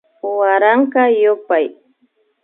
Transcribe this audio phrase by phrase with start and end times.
[0.37, 1.65] Waranka yupay